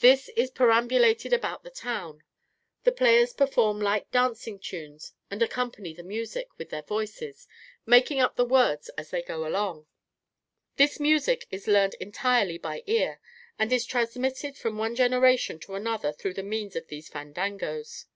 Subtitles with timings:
[0.00, 2.24] This is perambulated about the town.
[2.82, 7.46] The players perform light dancing tunes and accompany the music with their voices,
[7.86, 9.86] making up the words as they go along.
[10.78, 13.20] This music is learned entirely by ear,
[13.56, 18.06] and is transmitted from one generation to another through the means of these fandangos.